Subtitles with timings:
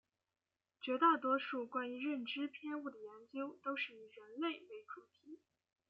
[0.81, 5.37] 绝大多数关于认知偏误的研究都是以人类为主体。